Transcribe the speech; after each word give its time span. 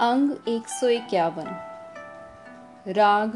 अंग 0.00 0.48
एक 0.48 0.68
सौ 0.68 0.88
इक्यावन 0.88 1.46
राग 2.96 3.32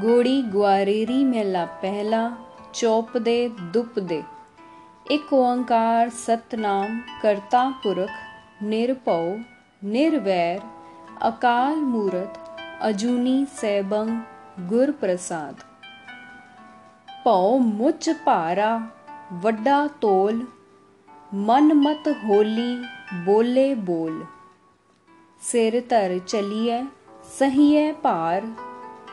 गोड़ी 0.00 0.40
ग्वारेरी 0.52 1.18
मेला 1.24 1.64
पहला 1.82 2.22
चौप 2.74 3.16
दे 3.28 3.34
दुप 3.74 3.98
दे 4.12 4.18
एक 5.14 5.32
ओंकार 5.32 6.08
सतनाम 6.22 6.98
करता 7.22 7.62
पुरख 7.84 8.64
निरपौ 8.72 9.20
निर्वैर 9.92 10.66
अकाल 11.28 11.76
मूरत 11.92 12.42
अजूनी 12.88 13.36
सैबंग 13.60 14.66
गुर 14.68 14.90
प्रसाद 15.00 15.64
पौ 17.24 17.38
मुच 17.70 18.08
भारा 18.26 18.72
वड्डा 19.44 19.78
तोल 20.02 20.42
मन 21.46 21.72
मत 21.86 22.12
होली 22.24 22.70
बोले 23.24 23.68
बोल 23.84 24.22
सिर 25.42 25.86
धर 25.90 26.18
चलिए, 26.18 26.84
सहिए 27.38 27.92
पार, 27.92 28.56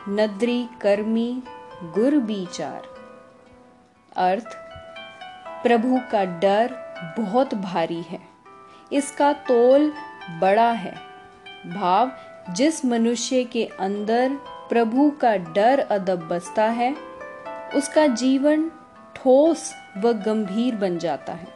नदरी 0.08 0.68
कर्मी 0.80 1.42
गुर 1.82 2.14
विचार। 2.14 2.82
अर्थ, 4.16 4.44
प्रभु 5.62 6.00
का 6.12 6.24
डर 6.24 6.74
बहुत 7.18 7.54
भारी 7.54 8.02
है। 8.02 8.20
इसका 8.92 9.32
तोल 9.32 9.92
बड़ा 10.40 10.72
है। 10.72 10.94
भाव, 11.66 12.10
जिस 12.54 12.84
मनुष्य 12.84 13.44
के 13.44 13.64
अंदर 13.64 14.30
प्रभु 14.68 15.10
का 15.10 15.36
डर 15.36 15.78
अदब 15.78 16.28
बसता 16.28 16.64
है, 16.64 16.96
उसका 17.74 18.06
जीवन 18.06 18.70
ठोस 19.16 19.74
व 19.98 20.12
गंभीर 20.12 20.76
बन 20.76 20.98
जाता 20.98 21.32
है। 21.32 21.48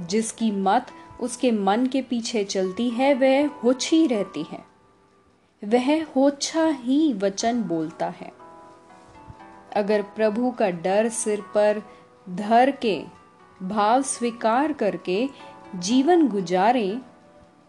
जिसकी 0.00 0.50
मत 0.50 0.86
उसके 1.22 1.50
मन 1.52 1.86
के 1.86 2.02
पीछे 2.02 2.44
चलती 2.44 2.88
है, 2.90 3.14
वह 3.14 3.48
होछी 3.62 4.06
रहती 4.06 4.42
है। 4.42 4.64
वह 5.62 6.04
होच्छा 6.06 6.64
ही 6.76 7.12
वचन 7.12 7.62
बोलता 7.62 8.08
है। 8.10 8.30
अगर 9.76 10.02
प्रभु 10.16 10.50
का 10.50 10.70
डर 10.70 11.08
सिर 11.08 11.40
पर 11.54 11.82
धर 12.26 12.70
के, 12.76 13.02
भाव 13.60 14.02
स्वीकार 14.02 14.72
करके 14.72 15.28
जीवन 15.76 16.26
गुजारे 16.28 16.98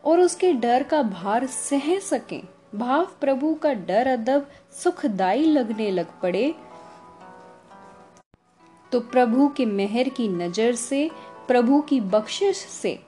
और 0.03 0.20
उसके 0.20 0.52
डर 0.53 0.83
का 0.83 1.02
भार 1.03 1.45
सह 1.47 1.97
सके, 1.99 2.42
भाव 2.75 3.08
प्रभु 3.22 3.53
का 3.53 3.73
डर 3.73 4.08
अदब 4.08 4.49
सुखदाई 4.83 5.44
लगने 5.44 5.89
लग 5.92 6.20
पड़े 6.22 6.53
तो 8.92 8.99
प्रभु 9.02 9.47
के 9.47 9.66
मेहर 9.66 10.09
की 10.09 10.27
नज़र 10.27 10.75
से, 10.75 11.09
प्रभु 11.47 11.80
की 11.81 11.99
बख्शिश 12.02 12.58
से 12.58 12.99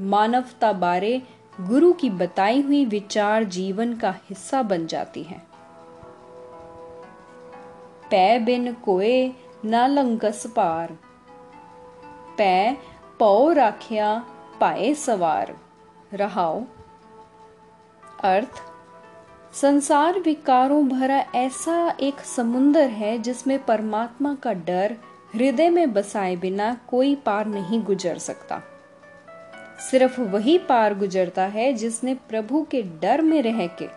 मानवता 0.00 0.72
बारे 0.72 1.22
गुरु 1.60 1.92
की 1.92 2.10
बताई 2.10 2.60
हुई 2.60 2.84
विचार 2.84 3.44
जीवन 3.44 3.96
का 3.96 4.10
हिस्सा 4.10 4.62
बन 4.62 4.86
जाती 4.86 5.22
है। 5.22 5.38
पै 8.10 8.38
बिन 8.38 8.72
कोए 8.72 9.32
ना 9.64 9.86
लंकस 9.86 10.46
पार। 10.46 10.98
पै 12.38 12.76
पौ 13.18 13.52
राखिया 13.52 14.26
पाए 14.60 14.94
सवार। 14.94 15.56
रहाओ। 16.14 16.62
अर्थ, 18.24 18.62
संसार 19.54 20.20
विकारों 20.20 20.88
भरा 20.88 21.18
ऐसा 21.34 21.96
एक 22.00 22.20
समुन्दर 22.20 22.88
है 22.88 23.18
जिसमें 23.18 23.64
परमात्मा 23.64 24.34
का 24.34 24.52
डर 24.52 24.96
हृदय 25.34 25.70
में 25.70 25.92
बसाए 25.92 26.36
बिना 26.36 26.76
कोई 26.88 27.14
पार 27.14 27.46
नहीं 27.46 27.82
गुजर 27.82 28.18
सकता। 28.18 28.62
सिर्फ़ 29.80 30.20
वही 30.20 30.58
पार 30.58 30.94
गुजरता 30.94 31.42
है 31.42 31.72
जिसने 31.72 32.14
प्रभु 32.14 32.66
के 32.70 32.82
डर 32.82 33.22
में 33.22 33.42
रह 33.42 33.66
के 33.66 33.88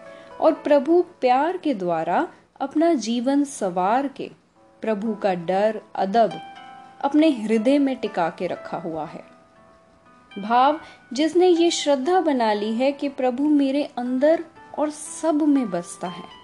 और 0.41 0.53
प्रभु 0.53 1.01
प्यार 1.21 1.57
के 1.57 1.73
द्वारा 1.73 2.27
अपना 2.61 2.93
जीवन 2.93 3.43
सवार 3.43 4.07
के 4.07 4.31
प्रभु 4.81 5.15
का 5.15 5.33
डर, 5.33 5.81
अदब 5.95 6.31
अपने 7.01 7.29
हृदय 7.29 7.79
में 7.79 7.95
टिका 7.95 8.29
के 8.29 8.47
रखा 8.47 8.77
हुआ 8.77 9.05
है। 9.05 9.23
भाव, 10.41 10.79
जिसने 11.13 11.47
ये 11.47 11.71
श्रद्धा 11.71 12.21
बना 12.21 12.53
ली 12.53 12.73
है 12.73 12.91
कि 12.91 13.09
प्रभु 13.09 13.43
मेरे 13.43 13.83
अंदर 13.97 14.45
और 14.79 14.89
सब 14.89 15.41
में 15.41 15.69
बसता 15.69 16.07
है। 16.07 16.39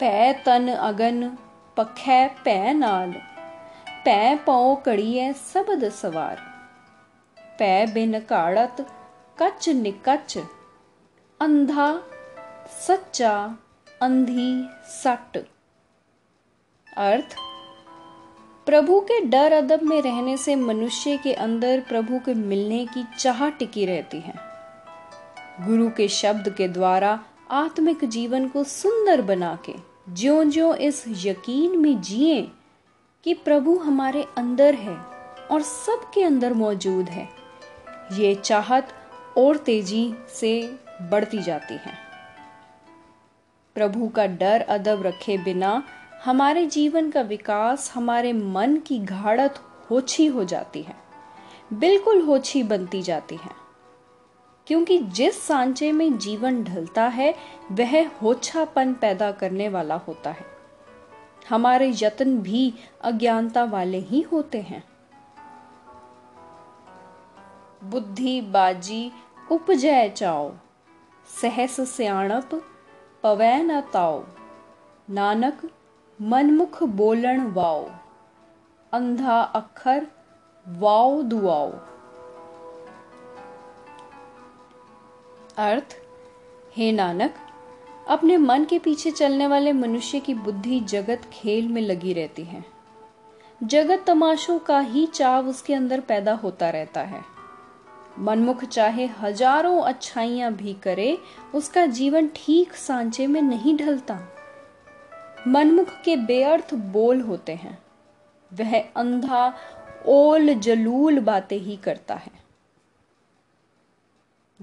पै 0.00 0.32
तन 0.46 0.68
अगन, 0.68 1.28
पखै 1.76 2.28
पै 2.28 2.72
नाल। 2.72 3.29
पै 4.04 4.34
पाओ 4.46 4.74
कड़िए 4.84 5.32
सबद 5.42 5.88
सवार 5.94 6.42
पै 7.58 7.72
बिन 7.94 8.18
काड़त 8.28 8.80
कच 9.38 9.68
निकच 9.80 10.36
अंधा 11.40 11.88
सच्चा 12.86 13.32
अंधी 14.02 14.50
सट 14.92 15.38
अर्थ 17.06 17.34
प्रभु 18.66 19.00
के 19.08 19.20
डर 19.26 19.52
अदब 19.52 19.82
में 19.82 20.00
रहने 20.02 20.36
से 20.36 20.54
मनुष्य 20.56 21.16
के 21.22 21.32
अंदर 21.46 21.80
प्रभु 21.88 22.18
के 22.24 22.34
मिलने 22.34 22.84
की 22.86 23.04
चाह 23.18 23.48
टिकी 23.58 23.84
रहती 23.86 24.20
है 24.20 24.34
गुरु 25.66 25.88
के 25.96 26.06
शब्द 26.08 26.48
के 26.56 26.68
द्वारा 26.68 27.18
आत्मिक 27.58 28.04
जीवन 28.16 28.48
को 28.48 28.64
सुंदर 28.72 29.22
बना 29.30 29.54
के 29.64 29.74
ज्यो 30.14 30.42
ज्यो 30.44 30.72
इस 30.88 31.04
यकीन 31.24 31.78
में 31.78 32.00
जिए 32.02 32.40
कि 33.24 33.34
प्रभु 33.34 33.76
हमारे 33.76 34.26
अंदर 34.38 34.74
है 34.74 34.96
और 35.50 35.62
सबके 35.62 36.22
अंदर 36.22 36.52
मौजूद 36.54 37.08
है। 37.08 37.28
ये 38.12 38.34
चाहत 38.34 38.88
और 39.38 39.56
तेज़ी 39.56 40.14
से 40.28 40.78
बढ़ती 41.02 41.38
जाती 41.38 41.74
है। 41.74 41.94
प्रभु 43.74 44.08
का 44.08 44.26
डर 44.26 44.60
अदब 44.60 45.02
रखे 45.02 45.38
बिना 45.38 45.82
हमारे 46.24 46.66
जीवन 46.66 47.10
का 47.10 47.20
विकास, 47.20 47.92
हमारे 47.94 48.32
मन 48.32 48.76
की 48.76 48.98
घाड़त 48.98 49.54
होछी 49.90 50.26
हो 50.26 50.44
जाती 50.44 50.82
है। 50.82 50.94
बिल्कुल 51.72 52.20
होछी 52.20 52.62
बनती 52.62 53.02
जाती 53.02 53.36
है। 53.36 53.50
क्योंकि 54.66 54.98
जिस 54.98 55.42
सांचे 55.42 55.92
में 55.92 56.18
जीवन 56.18 56.64
ढलता 56.64 57.06
है, 57.06 57.34
वह 57.72 58.08
होछापन 58.08 58.94
पैदा 58.94 59.32
करने 59.32 59.68
वाला 59.68 59.94
होता 59.94 60.30
है। 60.30 60.49
हमारे 61.50 61.92
यत्न 62.02 62.36
भी 62.38 62.62
अज्ञानता 63.00 63.64
वाले 63.64 63.98
ही 63.98 64.20
होते 64.22 64.60
हैं। 64.60 64.82
बुद्धि 67.84 68.40
बाजी 68.40 69.12
उपजय 69.50 70.08
चाओ, 70.08 70.50
सहस 71.40 71.80
सियाणप 71.90 72.50
पवै 73.22 73.56
न 73.62 73.80
ताओ, 73.92 74.22
नानक 75.10 75.68
मनमुख 76.20 76.82
बोलन 76.82 77.46
वाओ, 77.50 77.84
अंधा 78.92 79.40
अखर 79.40 80.06
वाओ 80.66 81.22
दुआओ। 81.22 81.70
अर्थ, 85.58 85.96
हे 86.76 86.92
नानक 86.92 87.34
अपने 88.10 88.36
मन 88.36 88.64
के 88.64 88.78
पीछे 88.78 89.10
चलने 89.10 89.46
वाले 89.46 89.72
मनुष्य 89.72 90.20
की 90.20 90.34
बुद्धि 90.34 90.80
जगत 90.80 91.22
खेल 91.32 91.68
में 91.68 91.82
लगी 91.82 92.12
रहती 92.12 92.44
है। 92.44 92.64
जगत 93.64 94.04
तमाशों 94.06 94.58
का 94.58 94.80
ही 94.80 95.06
चाव 95.06 95.48
उसके 95.48 95.74
अंदर 95.74 96.00
पैदा 96.00 96.32
होता 96.32 96.70
रहता 96.70 97.00
है। 97.00 97.24
मनमुख 98.18 98.64
चाहे 98.64 99.06
हज़ारों 99.06 99.82
अच्छाइयाँ 99.82 100.52
भी 100.52 100.74
करे, 100.74 101.18
उसका 101.54 101.86
जीवन 101.86 102.30
ठीक 102.36 102.72
सांचे 102.72 103.26
में 103.26 103.42
नहीं 103.42 103.76
ढलता। 103.76 104.18
मनमुख 105.48 105.88
के 106.04 106.16
बेअर्थ 106.16 106.74
बोल 106.74 107.20
होते 107.20 107.54
हैं। 107.54 107.78
वह 108.52 108.80
अंधा, 108.96 109.54
ओल, 110.06 110.54
जलूल 110.54 111.20
बातें 111.20 111.58
ही 111.58 111.76
करता 111.76 112.14
है। 112.14 112.32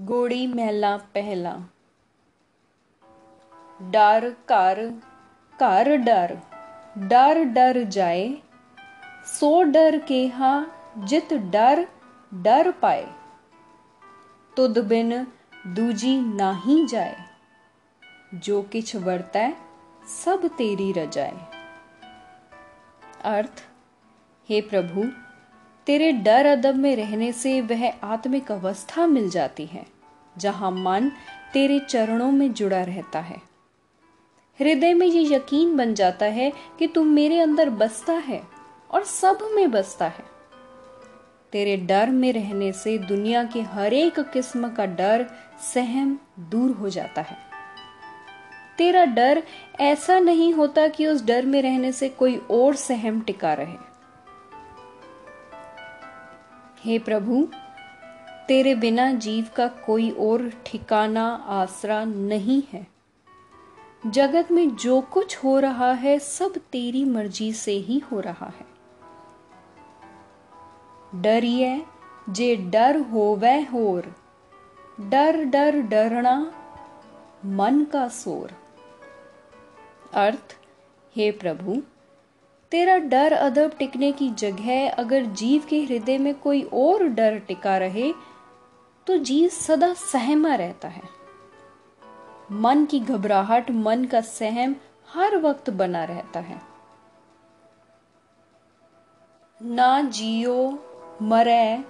गोड़ी 0.00 0.46
महला 0.46 0.96
पहला। 0.96 1.62
डर 3.80 4.28
कर 4.48 4.80
कर 5.58 5.96
डर 5.98 6.36
डर 7.08 7.42
डर 7.44 7.82
जाए, 7.86 8.26
सो 9.28 9.62
डर 9.64 9.98
के 9.98 10.26
हा 10.28 10.50
जित 11.00 11.32
डर 11.52 11.86
डर 12.32 12.70
पाए। 12.72 13.06
तुद 14.52 14.78
बिन 14.86 15.14
दूजी 15.68 16.18
नाही 16.20 16.84
जाए, 16.86 17.16
जो 18.36 18.60
किछ 18.62 18.94
वर्तै 18.96 19.52
सब 20.14 20.46
तेरी 20.58 20.90
रजाए। 20.92 21.46
अर्थ, 23.26 23.62
हे 24.48 24.60
प्रभु, 24.60 25.04
तेरे 25.86 26.12
डर 26.12 26.46
अदब 26.46 26.76
में 26.76 26.94
रहने 26.96 27.32
से 27.32 27.60
वह 27.62 27.88
आत्मिक 28.04 28.52
अवस्था 28.52 29.06
मिल 29.06 29.28
जाती 29.30 29.66
है, 29.66 29.84
जहाँ 30.36 30.70
मन 30.70 31.10
तेरे 31.52 31.78
चरणों 31.80 32.30
में 32.30 32.52
जुड़ा 32.52 32.82
रहता 32.82 33.20
है। 33.20 33.47
हृदय 34.60 34.94
में 34.94 35.06
ये 35.06 35.34
यकीन 35.34 35.76
बन 35.76 35.94
जाता 35.94 36.26
है 36.26 36.52
कि 36.78 36.86
तुम 36.86 37.06
मेरे 37.06 37.40
अंदर 37.40 37.70
बसता 37.70 38.12
है 38.12 38.42
और 38.90 39.04
सब 39.04 39.38
में 39.54 39.70
बसता 39.70 40.06
है। 40.06 40.24
तेरे 41.52 41.76
डर 41.76 42.10
में 42.10 42.32
रहने 42.32 42.72
से 42.72 42.98
दुनिया 42.98 43.44
के 43.44 43.60
हर 43.60 43.94
एक 43.94 44.20
किस्म 44.20 44.70
का 44.70 44.86
डर, 44.86 45.26
सहम 45.74 46.18
दूर 46.38 46.70
हो 46.70 46.88
जाता 46.88 47.22
है। 47.22 47.36
तेरा 48.78 49.04
डर 49.04 49.42
ऐसा 49.80 50.18
नहीं 50.18 50.54
होता 50.54 50.88
कि 50.88 51.06
उस 51.06 51.24
डर 51.24 51.46
में 51.46 51.62
रहने 51.62 51.92
से 51.92 52.08
कोई 52.08 52.36
और 52.36 52.74
सहम 52.74 53.20
टिका 53.20 53.54
रहे। 53.54 53.76
हे 56.84 56.98
प्रभु, 56.98 57.48
तेरे 58.48 58.74
बिना 58.74 59.12
जीव 59.12 59.46
का 59.56 59.68
कोई 59.68 60.10
और 60.10 60.52
ठिकाना, 60.66 61.44
आसरा 61.46 62.04
नहीं 62.04 62.62
है। 62.72 62.97
जगत 64.02 64.50
में 64.50 64.76
जो 64.76 65.00
कुछ 65.00 65.36
हो 65.36 65.58
रहा 65.58 65.92
है, 65.92 66.18
सब 66.18 66.56
तेरी 66.72 67.04
मर्ज़ी 67.04 67.52
से 67.52 67.72
ही 67.72 67.98
हो 67.98 68.20
रहा 68.20 68.46
है। 68.46 68.66
डरिए, 71.14 71.82
जे 72.30 72.54
डर 72.56 72.96
हो 73.00 73.24
वह 73.40 73.68
होर, 73.70 74.14
डर 75.00 75.42
डर 75.44 75.80
डरना 75.80 76.34
मन 77.44 77.84
का 77.84 78.06
सोर 78.08 78.52
अर्थ, 80.14 80.56
हे 81.16 81.30
प्रभु, 81.32 81.82
तेरा 82.72 82.96
डर 82.98 83.32
अदब 83.32 83.76
टिकने 83.78 84.12
की 84.12 84.30
जगह 84.30 84.90
अगर 84.90 85.24
जीव 85.24 85.66
के 85.68 85.82
हृदय 85.84 86.18
में 86.18 86.34
कोई 86.34 86.62
और 86.62 87.06
डर 87.08 87.38
टिका 87.38 87.76
रहे 87.78 88.12
तो 89.06 89.16
जीव 89.16 89.48
सदा 89.48 89.92
सहमा 89.94 90.54
रहता 90.54 90.88
है। 90.88 91.17
मन 92.52 92.84
की 92.84 93.00
घबराहट, 93.00 93.70
मन 93.70 94.04
का 94.04 94.20
सहम 94.20 94.76
हर 95.12 95.36
वक्त 95.36 95.70
बना 95.70 96.04
रहता 96.04 96.40
है। 96.40 96.62
ना 99.62 100.02
जियो 100.02 100.78
मरे, 101.22 101.84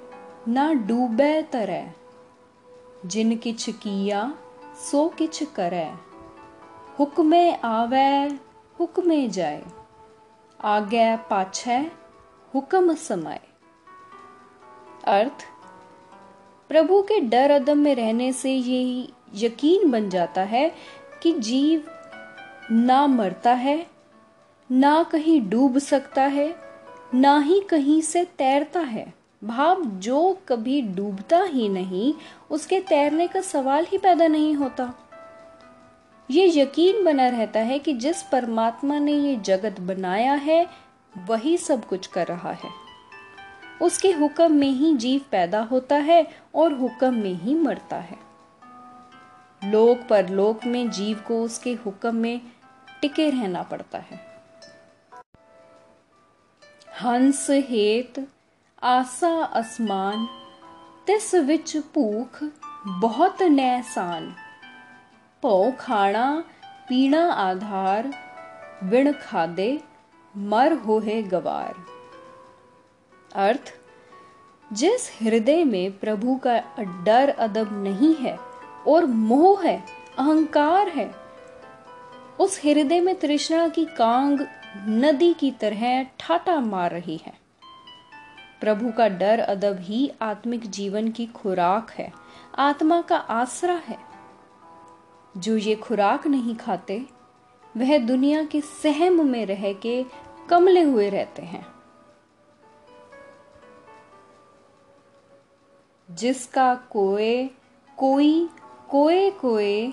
ना 0.49 0.73
डूबे 0.73 1.43
तरे। 1.43 1.93
जिन 3.07 3.37
किछ 3.37 3.71
किया, 3.71 4.35
सो 4.91 5.09
किछ 5.09 5.43
करे। 5.43 5.95
हुक्मे 6.99 7.55
आवे, 7.55 8.29
हुक्मे 8.81 9.29
जाए। 9.29 9.65
आगे 10.61 11.17
पाछे, 11.17 11.93
हुक्म 12.55 12.95
समाए। 12.95 13.41
अर्थ, 15.05 15.47
प्रभु 16.69 17.03
के 17.03 17.21
डर 17.21 17.51
अदम 17.51 17.79
में 17.79 17.95
रहने 17.95 18.33
से 18.33 18.53
यही 18.53 19.13
यकीन 19.35 19.91
बन 19.91 20.11
जाता 20.11 20.43
है 20.43 20.75
कि 21.23 21.33
जीव 21.33 21.85
ना 22.71 23.07
मरता 23.07 23.53
है, 23.53 23.87
ना 24.73 25.03
कहीं 25.03 25.51
डूब 25.51 25.79
सकता 25.79 26.23
है, 26.23 26.57
ना 27.15 27.39
ही 27.39 27.61
कहीं 27.61 28.03
से 28.03 28.25
तैरता 28.25 28.81
है। 28.81 29.15
भाव, 29.45 29.85
जो 29.85 30.39
कभी 30.49 30.83
डूबता 30.83 31.43
ही 31.43 31.69
नहीं, 31.69 32.15
उसके 32.51 32.81
तैरने 32.81 33.27
का 33.27 33.41
सवाल 33.41 33.85
ही 33.85 33.99
पैदा 33.99 34.27
नहीं 34.27 34.55
होता। 34.55 34.95
ये 36.31 36.61
यकीन 36.61 37.05
बना 37.05 37.29
रहता 37.29 37.61
है 37.61 37.79
कि 37.79 37.93
जिस 37.93 38.23
परमात्मा 38.23 38.99
ने 38.99 39.13
ये 39.13 39.37
जगत 39.37 39.81
बनाया 39.81 40.35
है, 40.35 40.67
वही 41.29 41.57
सब 41.57 41.85
कुछ 41.85 42.07
कर 42.07 42.27
रहा 42.27 42.53
है। 42.53 42.71
उसके 43.83 44.11
हुक्म 44.13 44.53
में 44.53 44.71
ही 44.71 44.97
जीव 44.97 45.21
पैदा 45.31 45.61
होता 45.61 45.97
है 45.97 46.27
और 46.55 46.73
हुक्म 46.73 47.15
में 47.15 47.35
ही 47.35 47.55
मरता 47.55 47.97
है। 47.97 48.28
लोक 49.65 50.01
पर 50.11 50.29
लोक 50.29 50.65
में 50.65 50.91
जीव 50.91 51.25
को 51.29 51.43
उसके 51.43 51.73
हुक्म 51.73 52.17
में 52.17 52.41
टिके 53.01 53.31
रहना 53.31 53.63
पड़ता 53.63 53.99
है। 53.99 54.43
हंस 57.03 57.47
हेत, 57.51 58.29
आसा 58.83 59.45
असमान, 59.45 60.29
तिस 61.07 61.35
विच 61.35 61.77
भूख 61.77 62.51
बहुत 62.87 63.43
नैसान। 63.43 64.35
खाना 65.81 66.45
पीना 66.89 67.33
आधार, 67.33 68.13
विण 68.83 69.13
खादे, 69.13 69.81
मर 70.37 70.73
होहे 70.73 71.23
गवार। 71.23 71.75
अर्थ, 73.35 73.75
जिस 74.73 75.23
हृदय 75.23 75.65
में 75.65 75.99
प्रभु 75.99 76.41
का 76.47 76.59
डर 77.05 77.29
अदब 77.29 77.83
नहीं 77.83 78.15
है 78.15 78.48
और 78.89 79.07
मोह 79.07 79.63
है, 79.63 79.85
अहंकार 80.19 80.89
है। 80.89 81.15
उस 82.41 82.61
हृदय 82.65 83.01
में 83.01 83.19
तृष्णा 83.21 83.69
की 83.69 83.85
कांग 83.85 84.41
नदी 84.89 85.35
की 85.35 85.51
तरह 85.51 86.03
ठाटा 86.03 86.61
मार 86.61 86.91
रही 86.91 87.17
है। 87.17 87.33
प्रभु 88.61 88.93
का 88.93 89.09
डर 89.09 89.39
अदब 89.39 89.79
ही 89.81 90.13
आत्मिक 90.23 90.71
जीवन 90.71 91.11
की 91.11 91.27
खुराक 91.27 91.91
है, 91.91 92.13
आत्मा 92.59 93.01
का 93.01 93.17
आसरा 93.17 93.75
है। 93.75 93.99
जो 95.37 95.57
ये 95.57 95.75
खुराक 95.75 96.27
नहीं 96.27 96.57
खाते, 96.57 97.07
वह 97.77 97.99
दुनिया 97.99 98.45
के 98.45 98.61
सहम 98.61 99.27
में 99.27 99.47
रह 99.47 99.73
के 99.73 100.05
कमले 100.51 100.83
हुए 100.83 101.11
रहते 101.11 101.43
हैं। 101.43 101.67
जिसका 106.11 106.75
कोए 106.75 107.51
कोई 107.97 108.49
कोए 108.91 109.31
कोए, 109.31 109.93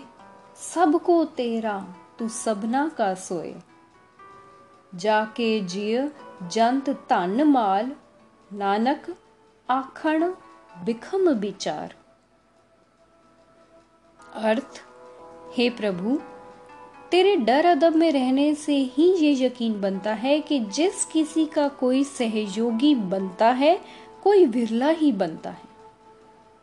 सबको 0.74 1.26
तेरा, 1.26 1.96
तू 2.20 2.28
सबना 2.28 2.92
का 2.98 3.14
सोए। 3.14 3.56
जाके 4.96 5.62
जिय 5.62 6.12
जंत 6.52 6.90
धन 6.90 7.44
माल, 7.44 7.92
नानक 8.54 9.16
आखण 9.70 10.34
बिखम 10.86 11.30
विचार 11.30 11.96
अर्थ, 14.36 14.82
हे 15.58 15.70
प्रभु, 15.70 16.20
तेरे 17.12 17.36
डर 17.36 17.66
अदब 17.66 17.96
में 17.96 18.12
रहने 18.12 18.56
से 18.56 18.76
ही 18.76 19.14
ये 19.14 19.46
यकीन 19.46 19.82
बनता 19.82 20.14
है 20.14 20.42
कि 20.42 20.60
जिस 20.60 21.06
किसी 21.06 21.46
का 21.46 21.68
कोई 21.68 22.04
सहयोगी 22.04 22.96
बनता 22.96 23.50
है, 23.50 23.82
कोई 24.24 24.46
विरला 24.46 24.90
ही 24.90 25.12
बनता 25.12 25.50
है। 25.50 25.75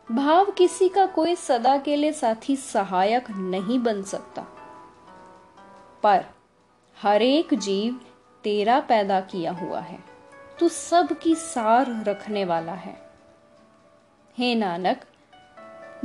भाव 0.09 0.49
किसी 0.51 0.87
का 0.89 1.05
कोई 1.05 1.35
सदा 1.35 1.77
के 1.77 1.95
लिए 1.95 2.11
साथी 2.13 2.55
सहायक 2.55 3.29
नहीं 3.31 3.77
बन 3.79 4.01
सकता। 4.03 4.41
पर 6.03 6.25
हर 6.97 7.21
एक 7.21 7.53
जीव 7.53 7.99
तेरा 8.43 8.79
पैदा 8.79 9.19
किया 9.21 9.51
हुआ 9.51 9.79
है, 9.79 9.97
तू 10.59 10.69
सबकी 10.69 11.35
सार 11.35 12.03
रखने 12.07 12.43
वाला 12.45 12.73
है। 12.73 12.95
हे 14.37 14.53
नानक, 14.55 15.01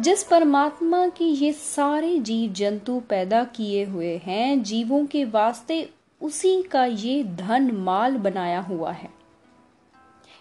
जिस 0.01 0.23
परमात्मा 0.23 1.07
की 1.09 1.25
ये 1.25 1.53
सारे 1.53 2.19
जीव 2.21 2.53
जंतु 2.53 2.99
पैदा 3.01 3.45
किए 3.53 3.85
हुए 3.85 4.17
हैं, 4.25 4.63
जीवों 4.63 5.05
के 5.07 5.25
वास्ते 5.27 5.89
उसी 6.21 6.63
का 6.63 6.85
ये 6.85 7.23
धन 7.37 7.71
माल 7.75 8.17
बनाया 8.19 8.61
हुआ 8.61 8.93
है। 8.93 9.11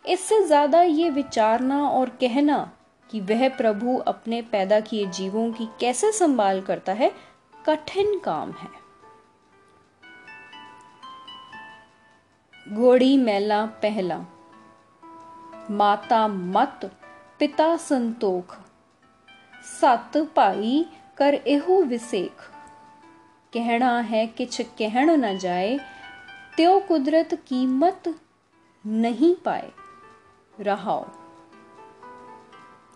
इससे 0.05 0.43
ज़्यादा 0.43 0.81
ये 0.81 1.09
विचारना 1.09 1.87
और 1.89 2.09
कहना 2.19 2.69
कि 3.11 3.19
वह 3.19 3.49
प्रभु 3.49 3.97
अपने 3.97 4.41
पैदा 4.41 4.79
किए 4.79 5.05
जीवों 5.05 5.51
की 5.51 5.69
कैसे 5.79 6.11
संभाल 6.11 6.61
करता 6.61 6.93
है, 6.93 7.11
कठिन 7.65 8.19
काम 8.19 8.51
है। 8.51 8.87
घोड़ी 12.73 13.17
मेला 13.17 13.65
पहला, 13.65 14.25
माता 15.71 16.27
मत, 16.27 16.91
पिता 17.39 17.77
संतोख। 17.77 18.57
सत 19.81 20.11
भाई 20.17 20.85
कर 21.17 21.33
एहो 21.33 21.81
विसेख। 21.81 22.51
कहना 23.53 23.99
है 23.99 24.27
किछ 24.27 24.61
कहण 24.61 25.09
न 25.09 25.37
जाए, 25.37 25.79
त्यो 26.55 26.79
कुदरत 26.79 27.33
कीमत 27.33 28.19
नहीं 28.87 29.35
पाए। 29.35 29.71
रहाओ। 30.59 31.26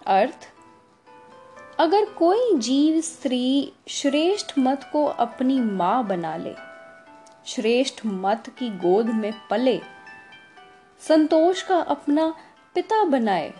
अर्थ, 0.07 0.47
अगर 1.79 2.05
कोई 2.05 2.57
जीव 2.57 2.99
स्त्री 3.01 3.73
श्रेष्ठ 3.87 4.53
मत 4.59 4.89
को 4.91 5.05
अपनी 5.05 5.59
माँ 5.59 6.07
बना 6.07 6.35
ले, 6.37 6.53
श्रेष्ठ 7.45 8.05
मत 8.05 8.49
की 8.59 8.69
गोद 8.69 9.05
में 9.05 9.33
पले, 9.49 9.79
संतोष 11.01 11.61
का 11.61 11.77
अपना 11.77 12.33
पिता 12.75 13.03
बनाए, 13.05 13.53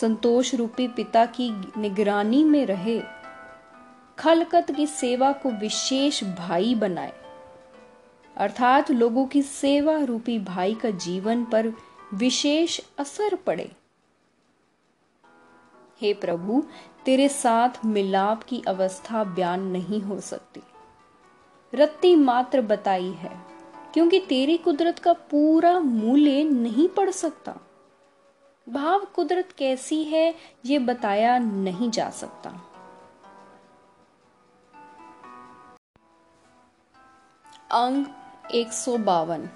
संतोष 0.00 0.54
रूपी 0.54 0.88
पिता 0.88 1.24
की 1.26 1.50
निगरानी 1.76 2.44
में 2.44 2.66
रहे, 2.66 3.00
खलकत 4.18 4.70
की 4.70 4.86
सेवा 4.86 5.32
को 5.32 5.50
विशेष 5.50 6.22
भाई 6.38 6.74
बनाए, 6.74 7.12
अर्थात 8.36 8.90
लोगों 8.90 9.26
की 9.26 9.42
सेवा 9.42 9.98
रूपी 9.98 10.38
भाई 10.38 10.74
का 10.74 10.90
जीवन 10.90 11.44
पर 11.44 11.72
विशेष 12.14 12.80
असर 12.98 13.34
पड़े। 13.36 13.70
हे 16.00 16.14
प्रभु, 16.14 16.62
तेरे 17.04 17.28
साथ 17.28 17.84
मिलाप 17.84 18.42
की 18.42 18.62
अवस्था 18.68 19.24
बयान 19.24 19.62
नहीं 19.62 20.00
हो 20.00 20.20
सकती। 20.20 20.62
रत्ती 21.74 22.16
मात्र 22.16 22.60
बताई 22.62 23.10
है, 23.10 23.40
क्योंकि 23.94 24.20
तेरी 24.20 24.56
कुदरत 24.56 24.98
का 24.98 25.12
पूरा 25.12 25.78
मूल्य 25.80 26.44
नहीं 26.44 26.88
पड़ 26.88 27.10
सकता। 27.10 27.56
भाव 28.68 29.04
कुदरत 29.04 29.52
कैसी 29.58 30.04
है, 30.04 30.34
ये 30.66 30.78
बताया 30.78 31.38
नहीं 31.38 31.90
जा 31.90 32.10
सकता। 32.10 32.50
अंग 37.72 38.06
एक 38.54 38.72
सौ 38.72 38.96
बावन। 38.96 39.48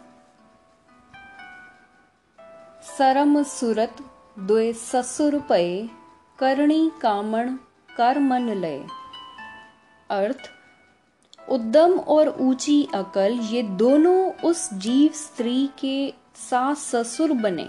सरम 2.99 3.43
सुरत 3.43 3.97
दुए 4.39 4.73
ससुर 4.73 5.39
पे 5.49 6.02
करणी 6.43 6.91
कामण 7.03 7.57
कर 7.97 8.19
मन 8.19 8.49
लय। 8.49 8.79
अर्थ 10.11 10.39
उद्दम 11.51 11.93
और 11.99 12.29
ऊँची 12.41 12.89
अकल, 12.95 13.33
ये 13.33 13.63
दोनों 13.63 14.33
उस 14.33 14.75
जीव 14.75 15.13
स्त्री 15.13 15.67
के 15.79 16.15
सास 16.35 16.79
ससुर 16.79 17.33
बने। 17.33 17.69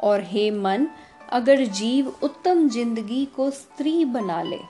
और 0.00 0.20
हे 0.22 0.50
मन, 0.50 0.86
अगर 1.30 1.64
जीव 1.64 2.12
उत्तम 2.22 2.68
ज़िंदगी 2.68 3.24
को 3.26 3.50
स्त्री 3.50 4.04
बना 4.04 4.42
ले। 4.42 4.60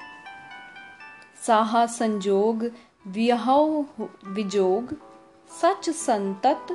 साहा 1.46 1.86
संजोग 1.86 2.64
विजोग, 4.26 4.94
सच 5.62 5.90
संतत 5.90 6.66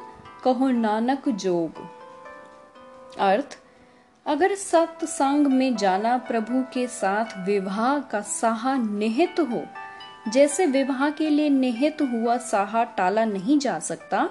कहो 0.43 0.69
नानक 0.69 1.29
जोग। 1.29 1.71
अर्थ 3.19 3.57
अगर 4.29 4.53
सत्संग 4.55 5.48
में 5.48 5.75
जाना 5.75 6.17
प्रभु 6.17 6.62
के 6.74 6.86
साथ 6.88 7.38
विवाह 7.45 8.00
का 8.00 8.19
साहा 8.21 8.75
निहित 8.77 9.39
हो, 9.39 9.62
जैसे 10.33 10.65
विवाह 10.65 11.09
के 11.09 11.29
लिए 11.29 11.50
निहित 11.50 12.01
हुआ 12.01 12.36
साहा 12.38 12.83
टाला 12.98 13.24
नहीं 13.25 13.57
जा 13.59 13.77
सकता, 13.79 14.29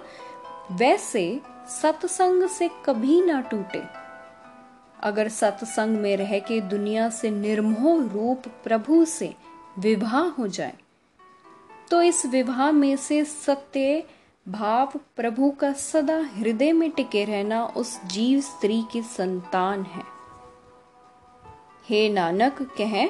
वैसे 0.73 1.41
सत्संग 1.71 2.47
से 2.49 2.69
कभी 2.87 3.21
ना 3.23 3.41
टूटे। 3.41 3.83
अगर 5.01 5.29
सत्संग 5.29 5.99
में 5.99 6.17
रह 6.17 6.39
के 6.39 6.61
दुनिया 6.61 7.09
से 7.11 7.31
निर्मोह 7.31 8.05
रूप 8.13 8.49
प्रभु 8.65 9.05
से 9.05 9.35
विवाह 9.79 10.19
हो 10.39 10.47
जाए 10.49 10.75
तो 11.91 12.03
इस 12.03 12.25
विवाह 12.27 12.71
में 12.73 12.97
से 12.97 13.25
सत्य 13.25 14.03
भाव 14.49 14.93
प्रभु 15.17 15.51
का 15.51 15.73
सदा 15.73 16.17
हृदय 16.17 16.73
में 16.73 16.91
टिके 16.91 17.25
रहना 17.25 17.67
उस 17.67 18.05
जीव 18.05 18.41
स्त्री 18.41 18.85
की 18.93 19.03
संतान 19.03 19.83
है। 19.83 20.03
हे 21.89 22.09
नानक, 22.09 22.63
कह, 22.63 23.07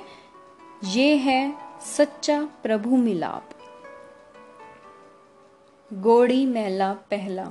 ये 0.85 1.17
है 1.17 1.55
सच्चा 1.81 2.49
प्रभु 2.63 2.97
मिलाप। 2.97 3.51
गोड़ी 5.93 6.47
महला 6.47 6.93
पहला। 6.93 7.45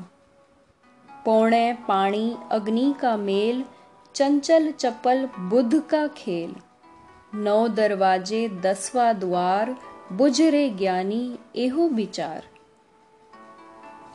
पौणे 1.26 1.78
पानी 1.88 2.38
अग्नि 2.52 2.96
का 3.02 3.18
मेल, 3.18 3.66
चंचल 4.16 4.72
चपल 4.72 5.30
बुद्ध 5.40 5.82
का 5.82 6.08
खेल। 6.08 6.56
नौ 7.34 7.68
दरवाजे, 7.68 8.50
दसवा 8.50 9.14
द्वार, 9.14 9.76
बुझरे 10.14 10.70
ज्ञानी 10.70 11.40
एहो 11.56 11.88
विचार। 11.88 12.57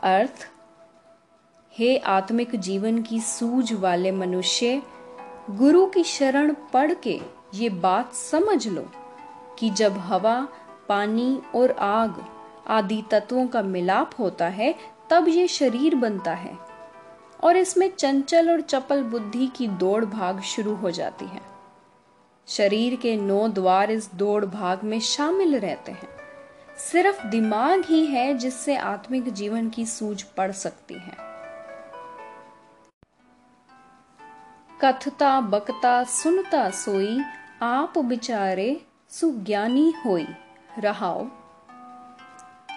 अर्थ, 0.03 0.47
हे 1.73 1.97
आत्मिक 1.97 2.55
जीवन 2.57 3.03
की 3.03 3.21
सूझ 3.21 3.73
वाले 3.73 4.11
मनुष्य, 4.13 4.83
गुरु 5.51 5.87
की 5.87 6.03
शरण 6.05 6.55
पढ़ 6.73 6.95
के 6.95 7.21
ये 7.55 7.69
बात 7.69 8.15
समझ 8.15 8.69
लो 8.69 8.83
कि 9.59 9.71
जब 9.71 9.99
हवा, 9.99 10.49
पानी 10.89 11.41
और 11.55 11.71
आग 11.71 12.25
आदि 12.69 13.03
तत्वों 13.11 13.47
का 13.47 13.63
मिलाप 13.63 14.11
होता 14.19 14.49
है, 14.49 14.75
तब 15.11 15.29
ये 15.29 15.47
शरीर 15.49 15.95
बनता 15.95 16.35
है 16.35 16.57
और 17.45 17.57
इसमें 17.57 17.91
चंचल 17.91 18.51
और 18.51 18.61
चपल 18.61 19.03
बुद्धि 19.03 19.47
की 19.47 19.69
दौड़ 19.69 20.05
भाग 20.05 20.41
शुरू 20.41 20.75
हो 20.75 20.91
जाती 20.91 21.25
है। 21.25 21.41
शरीर 22.49 22.97
के 22.97 23.17
नौ 23.17 23.49
द्वार 23.49 23.91
इस 23.91 24.11
दौड़ 24.15 24.45
भाग 24.45 24.85
में 24.85 25.01
शामिल 25.01 25.59
रहते 25.59 25.93
हैं। 25.93 26.22
सिर्फ़ 26.79 27.27
दिमाग 27.27 27.85
ही 27.85 28.07
है 28.07 28.35
जिससे 28.35 28.77
आत्मिक 28.77 29.33
जीवन 29.33 29.71
की 29.71 29.87
सूझ 29.87 30.23
पड़ 30.23 30.53
सकती 30.53 30.95
है। 30.95 31.33
कथता, 34.85 35.41
बकता, 35.41 36.05
सुनता 36.05 36.71
सोई, 36.71 37.21
आप 37.63 37.99
बिचारे 37.99 38.87
सुज्ञानी 39.09 39.95
होई। 40.07 40.27
रहाओ। 40.79 41.27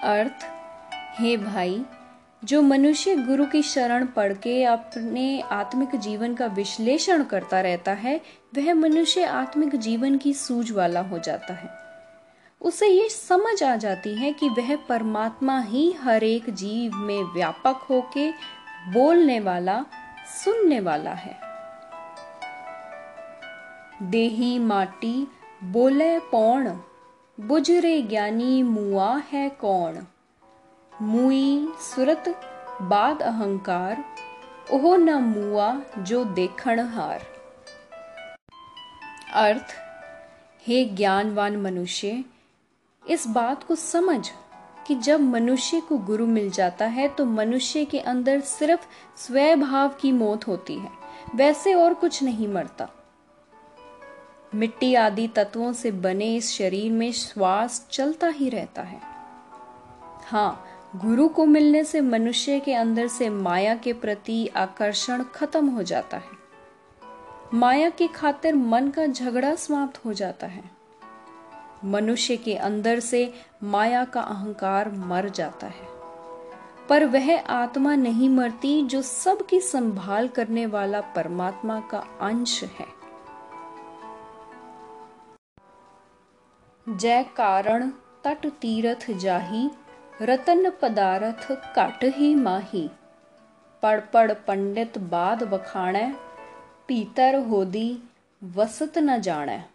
अर्थ, 0.03 0.45
हे 0.93 1.37
भाई, 1.37 1.85
जो 2.43 2.61
मनुष्य 2.61 3.15
गुरु 3.15 3.45
की 3.45 3.61
शरण 3.61 4.05
पढ़ 4.05 4.33
के 4.33 4.63
अपने 4.63 5.41
आत्मिक 5.41 5.95
जीवन 5.95 6.35
का 6.35 6.45
विश्लेषण 6.45 7.23
करता 7.23 7.61
रहता 7.61 7.91
है, 7.91 8.21
वह 8.57 8.73
मनुष्य 8.73 9.23
आत्मिक 9.23 9.75
जीवन 9.75 10.17
की 10.17 10.33
सूझ 10.33 10.71
वाला 10.71 11.01
हो 11.01 11.19
जाता 11.19 11.53
है। 11.53 11.84
उसे 12.61 12.87
ये 12.87 13.09
समझ 13.09 13.63
आ 13.63 13.75
जाती 13.75 14.15
है 14.15 14.31
कि 14.33 14.49
वह 14.49 14.75
परमात्मा 14.75 15.59
ही 15.61 15.91
हर 15.91 16.23
एक 16.23 16.49
जीव 16.49 16.95
में 16.95 17.23
व्यापक 17.23 17.85
होके 17.89 18.31
बोलने 18.91 19.39
वाला, 19.39 19.85
सुनने 20.43 20.79
वाला 20.79 21.13
है। 21.13 21.37
देही 24.01 24.59
माटी, 24.59 25.27
बोले 25.63 26.19
पौण 26.19 26.69
बुजरे 27.37 28.01
ज्ञानी 28.01 28.63
मुआ 28.63 29.21
है 29.31 29.49
कौन 29.49 30.05
मुई 31.01 31.73
सुरत, 31.81 32.29
बाद 32.81 33.21
अहंकार, 33.21 34.03
ओह 34.71 34.95
न 34.97 35.13
मुआ 35.23 35.73
जो 35.99 36.23
देखण 36.25 36.79
हार। 36.79 37.25
अर्थ, 39.33 39.75
हे 40.67 40.85
ज्ञानवान 40.85 41.57
मनुष्य 41.57 42.23
इस 43.09 43.27
बात 43.27 43.63
को 43.63 43.75
समझ 43.75 44.29
कि 44.87 44.95
जब 44.95 45.21
मनुष्य 45.21 45.81
को 45.81 45.97
गुरु 45.97 46.25
मिल 46.25 46.49
जाता 46.51 46.85
है 46.85 47.07
तो 47.07 47.25
मनुष्य 47.25 47.85
के 47.85 47.99
अंदर 47.99 48.39
सिर्फ़ 48.39 48.87
स्वभाव 49.17 49.89
की 49.89 50.11
मौत 50.11 50.47
होती 50.47 50.75
है। 50.79 50.91
वैसे 51.35 51.73
और 51.73 51.93
कुछ 51.93 52.23
नहीं 52.23 52.47
मरता। 52.47 52.89
मिट्टी 54.55 54.95
आदि 54.95 55.27
तत्वों 55.27 55.73
से 55.73 55.91
बने 55.91 56.35
इस 56.35 56.51
शरीर 56.51 56.91
में 56.91 57.11
श्वास 57.11 57.87
चलता 57.91 58.27
ही 58.27 58.49
रहता 58.49 58.81
है। 58.81 58.99
हाँ 60.25 60.65
गुरु 60.95 61.27
को 61.27 61.45
मिलने 61.45 61.83
से 61.83 62.01
मनुष्य 62.01 62.59
के 62.59 62.73
अंदर 62.73 63.07
से 63.07 63.29
माया 63.29 63.75
के 63.75 63.93
प्रति 63.93 64.47
आकर्षण 64.47 65.23
खत्म 65.23 65.67
हो 65.67 65.83
जाता 65.83 66.17
है। 66.17 66.45
माया 67.53 67.89
की 67.89 68.07
खातिर 68.07 68.55
मन 68.55 68.89
का 68.89 69.05
झगड़ा 69.05 69.55
समाप्त 69.55 70.05
हो 70.05 70.13
जाता 70.13 70.47
है। 70.47 70.74
मनुष्य 71.83 72.37
के 72.37 72.55
अंदर 72.55 72.99
से 72.99 73.33
माया 73.63 74.05
का 74.05 74.21
अहंकार 74.21 74.91
मर 74.91 75.29
जाता 75.29 75.67
है। 75.67 75.95
पर 76.89 77.05
वह 77.05 77.41
आत्मा 77.41 77.95
नहीं 77.95 78.29
मरती 78.29 78.85
जो 78.85 79.01
सबकी 79.01 79.59
संभाल 79.59 80.27
करने 80.27 80.65
वाला 80.65 81.01
परमात्मा 81.01 81.79
का 81.79 81.99
अंश 82.21 82.63
है। 82.63 82.95
जय 86.89 87.23
कारण 87.23 87.89
तट 88.23 88.47
तीरथ 88.47 89.11
जाही, 89.11 89.69
रतन 90.21 90.69
पदारथ 90.81 91.47
कट 91.51 91.99
ही 92.03 92.35
माही। 92.35 92.89
पड़ 93.83 93.99
पड़ 93.99 94.31
पंडित 94.31 94.97
बाद 94.97 95.43
बखाण, 95.43 96.13
पीतर 96.87 97.35
होदी 97.35 97.99
वसत 98.43 98.97
न 98.97 99.21
जाने 99.21 99.74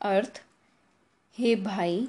अर्थ, 0.00 0.42
हे 1.38 1.56
भाई, 1.56 2.08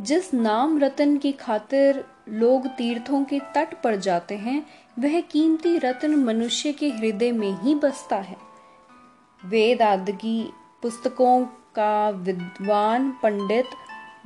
जिस 0.00 0.34
नाम 0.34 0.78
रतन 0.78 1.16
की 1.16 1.32
खातिर 1.32 2.04
लोग 2.28 2.66
तीर्थों 2.66 3.24
के 3.24 3.40
तट 3.40 3.82
पर 3.82 3.96
जाते 3.96 4.36
हैं, 4.36 4.66
वह 4.98 5.20
कीमती 5.20 5.78
रत्न 5.78 6.14
मनुष्य 6.14 6.72
के 6.72 6.88
हृदय 6.88 7.32
में 7.32 7.60
ही 7.60 7.74
बसता 7.74 8.16
है। 8.16 8.36
वेद 9.44 9.82
आदि 9.82 10.12
की 10.12 10.52
पुस्तकों 10.82 11.44
का 11.74 12.10
विद्वान 12.10 13.10
पंडित 13.10 13.66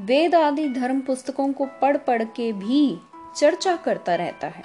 वेद 0.01 0.35
आदि 0.35 0.69
धर्म 0.69 1.01
पुस्तकों 1.01 1.53
को 1.53 1.67
पढ़ 1.67 1.97
पढ़ 1.97 2.23
के 2.23 2.53
भी 2.53 2.99
चर्चा 3.37 3.77
करता 3.77 4.15
रहता 4.15 4.47
है। 4.47 4.63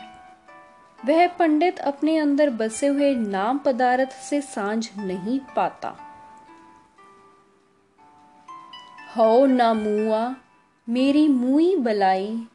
वह 1.05 1.27
पंडित 1.27 1.79
अपने 1.79 2.17
अंदर 2.17 2.49
बसे 2.49 2.87
हुए 2.87 3.15
नाम 3.15 3.57
पदार्थ 3.57 4.09
से 4.09 4.41
साँझ 4.41 4.89
नहीं 4.97 5.39
पाता। 5.55 6.10
हो 9.17 9.45
ना 9.45 9.73
मुआ, 9.73 10.35
मेरी 10.89 11.27
मुई 11.27 11.75
बलाई, 11.75 12.47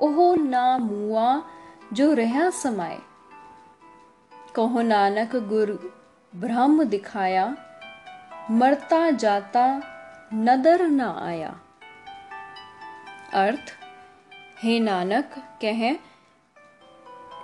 ओहो 0.00 0.34
ना 0.34 0.78
मुआ 0.78 1.42
जो 1.92 2.12
रहा 2.12 2.50
समाए। 2.50 2.98
कहो 4.54 4.82
नानक 4.82 5.36
गुरु 5.36 5.76
ब्रह्म 6.36 6.84
दिखाया, 6.84 7.56
मरता 8.50 9.10
जाता 9.10 9.82
नदर 10.34 10.88
ना 10.88 11.18
आया। 11.22 11.60
अर्थ, 13.34 13.72
हे 14.58 14.80
नानक, 14.80 15.30
कह 15.62 15.94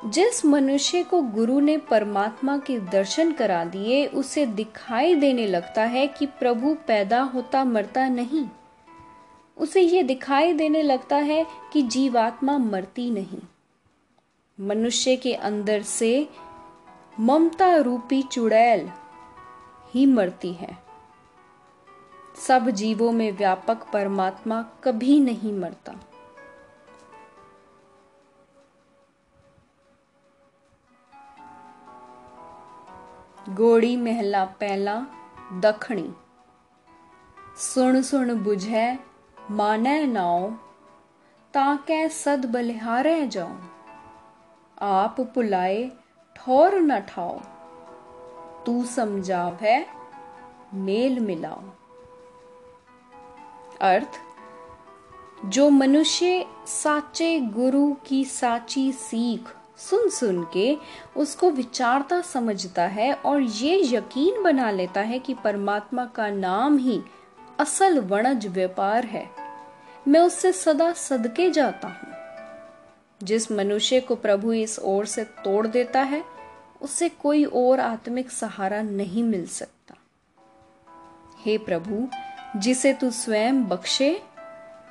जिस 0.05 0.45
मनुष्य 0.45 1.05
को 1.05 1.23
गुरु 1.23 1.61
ने 1.61 1.77
परमात्मा 1.77 2.59
के 2.59 2.79
दर्शन 2.79 3.33
करा 3.33 3.65
दिए, 3.65 4.07
उसे 4.07 4.47
दिखाई 4.47 5.15
देने 5.15 5.47
लगता 5.47 5.83
है 5.83 6.07
कि 6.07 6.27
प्रभु 6.27 6.77
पैदा 6.87 7.23
होता, 7.23 7.65
मरता 7.65 8.09
नहीं। 8.09 8.49
उसे 9.57 9.81
ये 9.81 10.03
दिखाई 10.03 10.53
देने 10.53 10.83
लगता 10.83 11.17
है 11.17 11.47
कि 11.73 11.83
जीवात्मा 11.83 12.59
मरती 12.59 13.11
नहीं। 13.11 13.41
मनुष्य 14.61 15.17
के 15.17 15.35
अंदर 15.35 15.83
से 15.83 16.29
ममता 17.21 17.77
रूपी 17.77 18.23
चुड़ैल 18.23 18.91
ही 19.95 20.07
मरती 20.07 20.53
है। 20.53 20.79
सब 22.49 22.71
जीवों 22.71 23.13
में 23.13 23.33
व्यापक 23.33 23.87
परमात्मा 23.93 24.63
कभी 24.63 25.21
नहीं 25.21 25.53
मरता। 25.53 25.95
गोड़ी 33.49 33.97
महला 33.97 34.45
पहला 34.45 35.05
दखणी। 35.53 36.15
सुन 37.57 38.03
सुन 38.03 38.43
बुझे, 38.43 38.99
माने 39.51 40.07
नाओ, 40.07 40.51
ताके 41.55 42.09
सद 42.09 42.47
बलिहारे 42.47 43.27
जाओ। 43.27 43.53
आप 44.83 45.21
पुलाए 45.21 45.91
ठोर 46.37 46.75
न 46.75 47.01
ठाओ। 47.01 47.41
तू 48.67 48.85
समझाव, 48.85 49.85
मेल 50.75 51.21
मिलाओ। 51.21 51.61
अर्थ, 53.81 54.21
जो 55.45 55.71
मनुष्य 55.71 56.47
साचे 56.67 57.41
गुरु 57.41 57.95
की 58.07 58.25
साची 58.25 58.93
सीख 58.93 59.57
सुन 59.81 60.09
सुन 60.09 60.47
के 60.53 60.77
उसको 61.17 61.51
विचारता 61.51 62.21
समझता 62.21 62.83
है 62.83 63.15
और 63.15 63.41
ये 63.43 63.97
यकीन 63.97 64.43
बना 64.43 64.71
लेता 64.71 65.01
है 65.01 65.19
कि 65.19 65.35
परमात्मा 65.35 66.05
का 66.05 66.31
नाम 66.31 66.79
ही 66.79 67.03
असल 67.59 68.01
वणज 68.01 68.47
व्यापार 68.47 69.05
है। 69.05 69.31
मैं 70.09 70.21
उससे 70.21 70.53
सदा 70.53 70.93
सदके 70.93 71.51
जाता 71.51 71.89
हूँ। 71.89 72.11
जिस 73.23 73.53
मनुष्य 73.53 74.01
को 74.01 74.15
प्रभु 74.15 74.53
इस 74.53 74.79
ओर 74.79 75.07
से 75.07 75.25
तोड़ 75.25 75.67
देता 75.67 76.01
है, 76.01 76.25
उसे 76.83 77.09
कोई 77.09 77.45
और 77.45 77.81
आत्मिक 77.81 78.31
सहारा 78.31 78.83
नहीं 78.83 79.23
मिल 79.23 79.47
सकता। 79.47 79.95
हे 81.41 81.59
प्रभु, 81.59 82.09
जिसे 82.59 82.93
तू 82.93 83.11
स्वयं 83.11 83.69
बख्शे, 83.69 84.23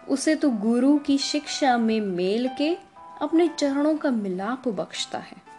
उसे 0.09 0.35
तू 0.35 0.49
गुरु 0.49 0.97
की 0.97 1.17
शिक्षा 1.17 1.77
में 1.77 2.01
मेल 2.01 2.49
के 2.57 2.88
अपने 3.21 3.47
चरणों 3.47 3.97
का 3.97 4.11
मिलाप 4.11 4.67
बख्शता 4.67 5.19
है। 5.19 5.49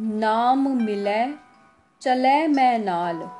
नाम 0.00 0.76
मिले 0.76 1.32
चले 2.00 2.48
मैं 2.48 2.78
नाल। 2.78 3.30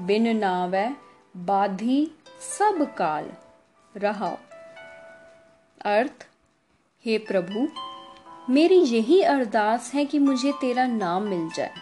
बिन 0.00 0.36
नावे 0.36 0.96
बाधी 1.36 2.12
सब 2.58 2.94
काल। 2.94 3.32
रहा 3.96 4.28
अर्थ, 5.84 6.28
हे 7.04 7.18
प्रभु, 7.18 7.68
मेरी 8.52 8.78
यही 8.78 9.22
अरदास 9.22 9.94
है 9.94 10.04
कि 10.04 10.18
मुझे 10.18 10.52
तेरा 10.52 10.86
नाम 10.86 11.22
मिल 11.22 11.50
जाए। 11.50 11.74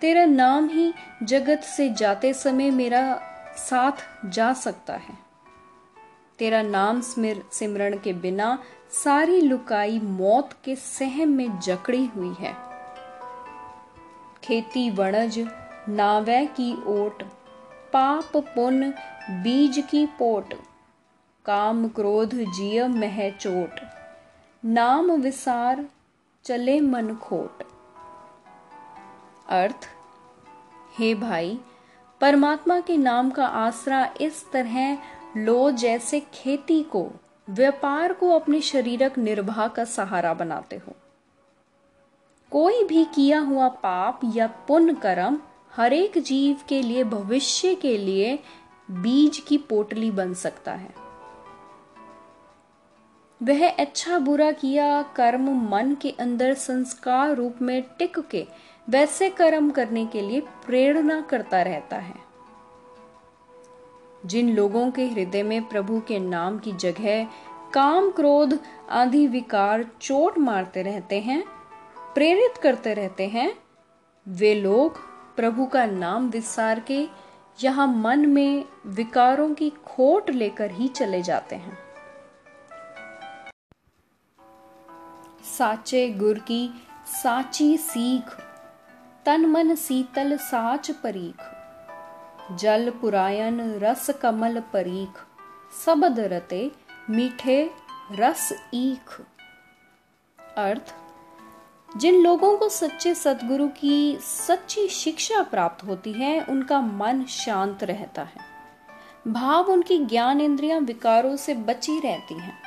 तेरा 0.00 0.24
नाम 0.24 0.68
ही 0.68 0.94
जगत 1.22 1.60
से 1.60 1.94
जाते 1.94 2.34
समय 2.34 2.70
मेरा 2.70 3.20
साथ 3.56 4.26
जा 4.26 4.52
सकता 4.52 4.94
है। 4.94 5.23
तेरा 6.38 6.62
नाम 6.62 7.00
स्मिर 7.00 7.42
सिमरण 7.52 7.96
के 7.98 8.12
बिना 8.12 8.58
सारी 9.04 9.40
लुकाई 9.40 9.98
मौत 10.00 10.52
के 10.64 10.76
सहम 10.76 11.28
में 11.28 11.58
जकड़ी 11.60 12.04
हुई 12.06 12.34
है। 12.40 12.54
खेती 14.44 14.90
वणज, 14.90 15.38
नावै 15.88 16.44
की 16.46 16.72
ओट, 16.86 17.22
पाप 17.92 18.36
पुन, 18.36 18.90
बीज 19.42 19.82
की 19.90 20.06
पोट, 20.06 20.54
काम 21.44 21.88
क्रोध 21.88 22.34
जिय 22.34 22.86
मह 22.88 23.28
चोट, 23.30 23.80
नाम 24.64 25.10
विसार 25.12 25.84
चले 26.44 26.80
मन 26.80 27.14
खोट। 27.14 27.62
अर्थ, 29.48 29.88
हे 30.98 31.14
भाई, 31.14 31.58
परमात्मा 32.20 32.80
के 32.80 32.96
नाम 32.96 33.30
का 33.30 33.46
आसरा 33.46 34.14
इस 34.20 34.44
तरह 34.52 34.96
लो 35.36 35.70
जैसे 35.70 36.20
खेती 36.20 36.82
को, 36.82 37.10
व्यापार 37.50 38.12
को 38.12 38.30
अपने 38.30 38.60
शरीरक 38.60 39.18
निर्वाह 39.18 39.68
का 39.68 39.84
सहारा 39.84 40.34
बनाते 40.34 40.76
हो। 40.76 40.92
कोई 42.50 42.84
भी 42.84 43.04
किया 43.04 43.40
हुआ 43.40 43.68
पाप 43.68 44.20
या 44.34 44.46
पुण्य 44.46 44.94
कर्म 44.94 45.40
हरेक 45.76 46.18
जीव 46.18 46.56
के 46.68 46.82
लिए, 46.82 47.04
भविष्य 47.04 47.74
के 47.74 47.98
लिए 47.98 48.38
बीज 48.90 49.38
की 49.38 49.58
पोटली 49.58 50.10
बन 50.10 50.34
सकता 50.34 50.72
है। 50.72 50.94
वह 53.42 53.70
अच्छा 53.70 54.18
बुरा 54.18 54.52
किया 54.52 55.02
कर्म 55.02 55.70
मन 55.70 55.96
के 56.02 56.10
अंदर 56.10 56.54
संस्कार 56.54 57.34
रूप 57.34 57.56
में 57.62 57.82
टिक 57.98 58.18
के, 58.18 58.46
वैसे 58.88 59.30
कर्म 59.30 59.70
करने 59.70 60.06
के 60.06 60.20
लिए 60.20 60.40
प्रेरणा 60.40 61.20
करता 61.20 61.62
रहता 61.62 61.96
है। 61.96 62.33
जिन 64.26 64.54
लोगों 64.54 64.90
के 64.90 65.06
हृदय 65.06 65.42
में 65.42 65.62
प्रभु 65.64 66.00
के 66.00 66.18
नाम 66.18 66.58
की 66.58 66.72
जगह 66.72 67.24
काम 67.74 68.10
क्रोध 68.10 68.58
आदि 68.90 69.26
विकार 69.26 69.84
चोट 70.00 70.38
मारते 70.38 70.82
रहते 70.82 71.20
हैं, 71.20 71.44
प्रेरित 72.14 72.56
करते 72.56 72.94
रहते 72.94 73.26
हैं, 73.28 73.56
वे 74.28 74.54
लोग 74.54 74.98
प्रभु 75.36 75.66
का 75.66 75.86
नाम 75.86 76.28
विसार 76.28 76.80
के 76.80 77.08
यहाँ 77.62 77.86
मन 77.86 78.26
में 78.26 78.64
विकारों 78.86 79.54
की 79.54 79.70
खोट 79.70 80.30
लेकर 80.30 80.70
ही 80.70 80.88
चले 80.88 81.22
जाते 81.22 81.56
हैं। 81.56 81.78
साचे 85.58 86.08
गुर 86.08 86.38
की 86.38 86.68
साची 87.06 87.76
सीख, 87.76 88.36
तन 89.26 89.46
मन 89.46 89.74
सीतल 89.74 90.36
साच 90.36 90.90
परीख। 90.90 91.53
जल 92.52 92.90
पुरायन 92.90 93.74
रस 93.74 94.10
कमल 94.10 94.60
परीख, 94.60 95.08
सबद 95.86 96.20
रते 96.20 96.72
मीठे 97.10 97.70
रस 98.12 98.68
ईख। 98.74 99.20
अर्थ, 100.56 100.94
जिन 101.96 102.22
लोगों 102.22 102.56
को 102.58 102.68
सच्चे 102.68 103.14
सदगुरु 103.14 103.68
की 103.68 104.18
सच्ची 104.20 104.88
शिक्षा 104.88 105.42
प्राप्त 105.42 105.84
होती 105.84 106.12
है, 106.12 106.44
उनका 106.44 106.80
मन 106.80 107.24
शांत 107.24 107.84
रहता 107.84 108.22
है। 108.22 108.40
भाव 109.28 109.64
उनकी 109.64 109.98
ज्ञान 109.98 110.40
इंद्रियाँ 110.40 110.80
विकारों 110.80 111.36
से 111.36 111.54
बची 111.54 112.00
रहती 112.00 112.34
हैं। 112.34 112.58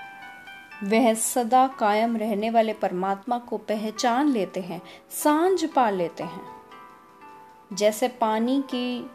वह 0.84 1.14
सदा 1.14 1.68
कायम 1.68 2.18
रहने 2.18 2.50
वाले 2.50 2.74
परमात्मा 2.74 3.40
को 3.40 3.58
पहचान 3.58 4.30
लेते 4.30 4.60
हैं, 4.60 4.82
साँझ 5.12 5.66
पा 5.66 5.90
लेते 5.90 6.24
हैं। 6.24 6.58
जैसे 7.74 8.08
पानी 8.08 8.62
की 8.62 9.12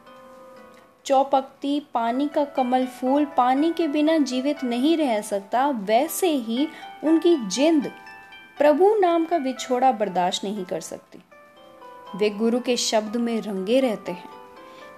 चौपक्ति, 1.05 1.81
पानी 1.95 2.29
का 2.29 2.45
कमल 2.45 2.87
फूल, 2.87 3.25
पानी 3.25 3.73
के 3.73 3.89
बिना 3.89 4.19
जीवित 4.19 4.65
नहीं 4.65 4.97
रह 4.97 5.21
सकता, 5.21 5.69
वैसे 5.69 6.29
ही 6.29 6.69
उनकी 7.05 7.37
जिंद 7.49 7.93
प्रभु 8.59 8.95
नाम 8.99 9.25
का 9.25 9.37
विछोड़ा 9.37 9.93
बर्दाश्त 9.93 10.45
नहीं 10.45 10.65
कर 10.65 10.81
सकती। 10.81 11.19
वे 12.17 12.31
गुरु 12.31 12.61
के 12.61 12.77
शब्द 12.77 13.17
में 13.17 13.41
रंगे 13.41 13.81
रहते 13.81 14.13
हैं। 14.13 14.29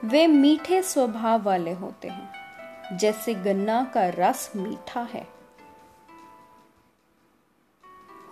वे 0.05 0.27
मीठे 0.27 0.83
स्वभाव 0.83 1.43
वाले 1.43 1.73
होते 1.73 2.09
हैं, 2.09 2.99
जैसे 2.99 3.35
गन्ना 3.35 3.83
का 3.85 4.09
रस 4.09 4.51
मीठा 4.57 5.01
है। 5.01 5.27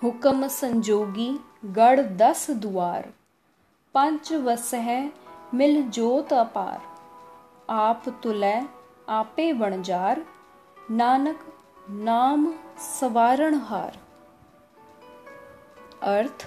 हुक्म 0.03 0.49
संजोगी, 0.49 1.39
गढ़ 1.65 2.01
दस 2.01 2.51
द्वार 2.51 3.13
पंच 3.95 4.33
वसह, 4.33 5.09
मिल 5.55 5.83
जोत 5.83 6.33
अपार। 6.33 6.92
आप 7.73 8.09
तुलै 8.23 8.57
आपे 9.09 9.53
वणजार, 9.53 10.21
नानक 10.91 11.45
नाम 11.89 12.45
सवारण 12.79 13.55
हार 13.55 13.97
अर्थ, 16.03 16.45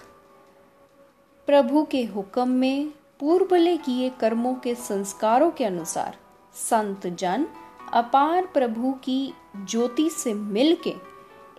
प्रभु 1.48 1.84
के 1.84 2.04
हुक्म 2.06 2.48
में 2.50 2.92
पूर्वले 3.20 3.76
किए 3.78 4.10
कर्मों 4.10 4.54
के 4.56 4.76
संस्कारों 4.76 5.50
के 5.52 5.66
अनुसार 5.66 6.18
संत 6.56 7.08
जन 7.08 7.48
अपार 7.94 8.46
प्रभु 8.46 8.92
की 9.04 9.34
ज्योति 9.56 10.10
से 10.10 10.34
मिलके 10.34 10.94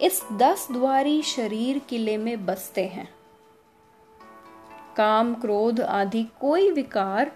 इस 0.00 0.22
दस 0.32 0.68
द्वारी 0.72 1.22
शरीर 1.22 1.78
किले 1.78 2.16
में 2.16 2.46
बसते 2.46 2.86
हैं। 2.86 3.08
काम, 4.96 5.34
क्रोध 5.34 5.80
आदि 5.80 6.26
कोई 6.40 6.70
विकार 6.70 7.32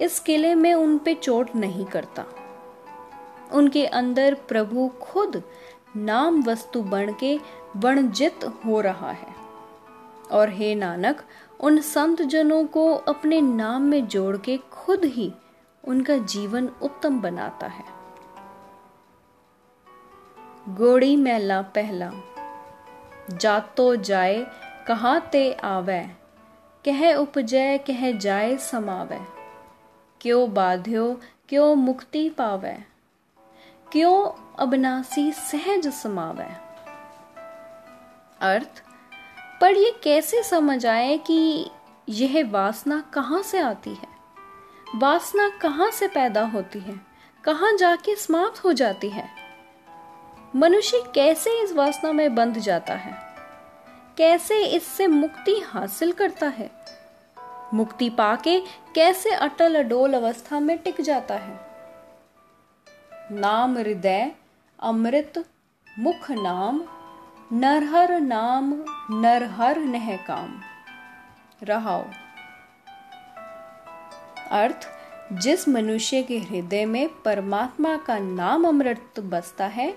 इस 0.00 0.20
किले 0.20 0.54
में 0.54 0.74
उन 0.74 0.98
पे 0.98 1.14
चोट 1.14 1.56
नहीं 1.56 1.84
करता। 1.84 2.24
उनके 3.52 3.86
अंदर 3.86 4.34
प्रभु 4.34 4.88
खुद 5.00 5.42
नाम 5.96 6.42
वस्तु 6.42 6.82
बन 6.82 7.14
के 7.20 7.40
वणजित 7.76 8.44
हो 8.44 8.80
रहा 8.80 9.10
है। 9.10 9.34
और 10.32 10.50
हे 10.50 10.74
नानक, 10.74 11.22
उन 11.60 11.80
संत 11.80 12.22
जनों 12.22 12.64
को 12.64 12.94
अपने 12.94 13.40
नाम 13.40 13.82
में 13.82 14.08
जोड़ 14.08 14.36
के 14.36 14.56
खुद 14.56 15.04
ही 15.04 15.32
उनका 15.84 16.16
जीवन 16.16 16.68
उत्तम 16.82 17.20
बनाता 17.20 17.66
है। 17.66 17.84
गोड़ी 20.68 21.16
मैला 21.16 21.62
पहला, 21.62 22.12
जातो 23.30 23.96
जाए 23.96 24.46
कहा 24.88 25.18
ते 25.18 25.52
आवे, 25.52 26.02
कह 26.84 27.14
उपजय 27.14 27.78
कह 27.78 28.12
जाए 28.12 28.56
समावे। 28.56 29.31
क्यों 30.22 30.54
बाध्यो, 30.54 31.20
क्यों 31.48 31.74
मुक्ति 31.74 32.30
पावे? 32.30 32.78
क्यों 33.92 34.42
अबनासी 34.58 35.32
सहज 35.32 35.88
समावे? 35.88 36.48
अर्थ, 38.40 38.82
पर 39.60 39.72
ये 39.72 40.00
कैसे 40.04 40.42
समझ 40.42 40.86
आए 40.86 41.18
कि 41.18 41.70
यह 42.08 42.50
वासना 42.50 43.00
कहाँ 43.00 43.42
से 43.42 43.58
आती 43.58 43.90
है? 43.90 44.08
वासना 44.96 45.48
कहाँ 45.48 45.90
से 45.90 46.08
पैदा 46.08 46.46
होती 46.46 46.78
है? 46.78 47.00
कहाँ 47.44 47.76
जाके 47.76 48.16
समाप्त 48.16 48.64
हो 48.64 48.72
जाती 48.72 49.08
है? 49.08 49.28
मनुष्य 50.56 51.04
कैसे 51.14 51.62
इस 51.62 51.72
वासना 51.72 52.12
में 52.12 52.34
बंध 52.34 52.58
जाता 52.58 52.94
है? 52.94 53.36
कैसे 54.18 54.64
इससे 54.64 55.06
मुक्ति 55.06 55.60
हासिल 55.66 56.12
करता 56.12 56.46
है? 56.46 56.81
मुक्ति 57.74 58.10
पाके 58.10 58.60
कैसे 58.94 59.30
अटल 59.30 59.74
अडोल 59.74 60.14
अवस्था 60.14 60.60
में 60.60 60.78
टिक 60.78 61.00
जाता 61.00 61.34
है। 61.34 61.60
नाम 63.30 63.78
हृदय, 63.78 64.32
अमृत, 64.82 65.44
मुख 65.98 66.30
नाम, 66.30 66.84
नरहर 67.52 68.20
नाम, 68.20 68.84
नरहर 69.10 69.78
नह 69.78 70.16
काम 70.16 70.60
रहाओ। 71.62 72.04
अर्थ, 74.50 74.88
जिस 75.32 75.68
मनुष्य 75.68 76.22
के 76.22 76.38
हृदय 76.38 76.84
में 76.84 77.08
परमात्मा 77.22 77.96
का 77.96 78.18
नाम 78.18 78.68
अमृत 78.68 79.20
बसता 79.20 79.66
है, 79.66 79.96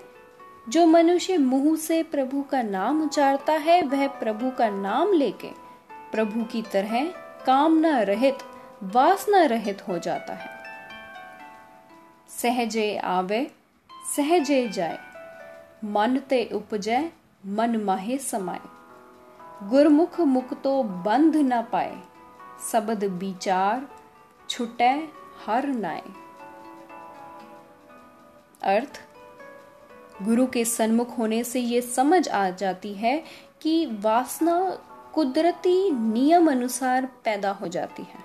जो 0.69 0.85
मनुष्य 0.85 1.37
मुँह 1.37 1.75
से 1.75 2.03
प्रभु 2.03 2.41
का 2.41 2.61
नाम 2.61 3.03
उचारता 3.03 3.53
है, 3.53 3.81
वह 3.81 4.07
प्रभु 4.07 4.49
का 4.49 4.69
नाम 4.69 5.13
लेके 5.13 5.49
प्रभु 6.11 6.43
की 6.43 6.61
तरह 6.61 7.24
कामना 7.45 8.01
रहित, 8.01 8.37
वासना 8.83 9.45
रहित 9.45 9.87
हो 9.87 9.99
जाता 9.99 10.33
है। 10.33 10.49
सहजे 12.29 12.97
आवे, 12.97 13.51
सहजे 14.15 14.69
जाए। 14.69 14.99
मन 15.83 16.17
ते 16.17 16.49
उपजय 16.53 17.11
मन 17.45 17.77
माहे 17.77 18.17
समाए। 18.17 18.59
गुरमुख 19.69 20.19
मुक्तो 20.19 20.83
बंध 20.83 21.35
न 21.35 21.61
पाए। 21.61 22.01
शब्द 22.71 23.03
विचार 23.03 23.87
छुटे, 24.49 25.09
हर 25.45 25.67
नाए। 25.67 26.03
अर्थ, 28.63 29.01
गुरु 30.21 30.47
के 30.47 30.65
सन्मुख 30.65 31.17
होने 31.17 31.43
से 31.43 31.59
ये 31.59 31.81
समझ 31.81 32.29
आ 32.29 32.49
जाती 32.49 32.93
है 32.93 33.23
कि 33.61 33.85
वासना 33.85 34.77
कुदरती 35.15 35.91
नियम 35.91 36.51
अनुसार 36.51 37.05
पैदा 37.05 37.51
हो 37.51 37.67
जाती 37.67 38.03
है। 38.03 38.19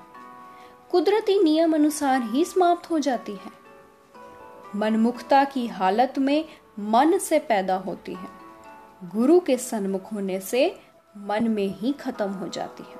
कुदरती 0.91 1.43
नियम 1.43 1.75
अनुसार 1.75 2.23
ही 2.23 2.45
समाप्त 2.45 2.91
हो 2.91 2.99
जाती 2.99 3.33
है। 3.33 3.51
मनमुखता 4.77 5.45
की 5.45 5.67
हालत 5.67 6.15
में 6.19 6.45
मन 6.79 7.19
से 7.19 7.39
पैदा 7.39 7.77
होती 7.77 8.15
है। 8.15 8.29
गुरु 9.05 9.41
के 9.41 9.57
सन्मुख 9.57 10.13
होने 10.13 10.41
से 10.41 10.81
मन 11.17 11.49
में 11.49 11.79
ही 11.79 11.93
खत्म 11.93 12.31
हो 12.31 12.49
जाती 12.49 12.83
है। 12.83 12.97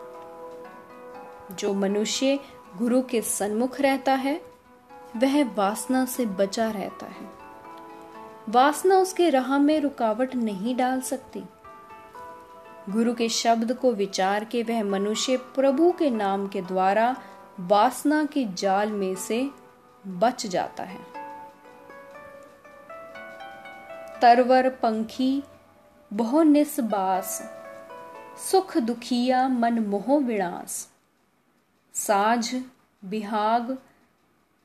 जो 1.57 1.75
मनुष्य 1.75 2.39
गुरु 2.77 3.03
के 3.03 3.23
सन्मुख 3.23 3.81
रहता 3.81 4.13
है, 4.13 4.43
वह 5.17 5.55
वासना 5.55 6.05
से 6.05 6.27
बचा 6.27 6.71
रहता 6.71 7.07
है। 7.07 7.31
वासना 8.49 8.97
उसके 8.97 9.31
राह 9.31 9.59
में 9.59 9.81
रुकावट 9.81 10.35
नहीं 10.35 10.77
डाल 10.77 11.01
सकती। 11.01 11.43
गुरु 12.89 13.15
के 13.15 13.29
शब्द 13.29 13.73
को 13.73 13.93
विचार 13.93 14.45
के 14.45 14.63
वह 14.63 14.83
मनुष्य 14.83 15.37
प्रभु 15.37 15.93
के 15.93 16.11
नाम 16.11 16.47
के 16.49 16.63
द्वारा 16.63 17.17
वासना 17.61 18.25
के 18.25 18.45
जाल 18.55 18.93
में 18.93 19.15
से 19.15 19.51
बच 20.07 20.47
जाता 20.47 20.83
है। 20.83 20.99
तरवर 24.21 24.69
पंखी 24.69 25.43
बहु 26.13 26.43
निस्बास 26.43 27.41
सुख 28.51 28.77
दुखिया 28.79 29.49
मन 29.49 29.79
मोह 29.79 30.19
विनाश 30.19 30.87
साझ, 31.95 32.55
बिहाग 33.05 33.79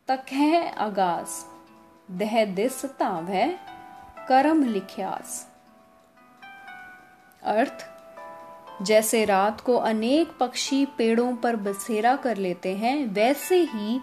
तक 0.07 0.25
है 0.31 0.69
आगास 0.75 1.45
दह 2.11 2.45
दिस 2.45 2.85
तावै 2.85 3.47
कर्म 4.27 4.63
लिख्यास। 4.63 5.47
अर्थ 7.43 7.94
जैसे 8.81 9.25
रात 9.25 9.61
को 9.61 9.75
अनेक 9.75 10.31
पक्षी 10.39 10.85
पेड़ों 10.85 11.35
पर 11.35 11.55
बसेरा 11.55 12.15
कर 12.15 12.37
लेते 12.37 12.75
हैं, 12.75 13.05
वैसे 13.05 13.57
ही 13.57 14.01